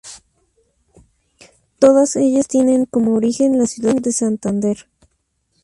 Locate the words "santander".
4.11-4.87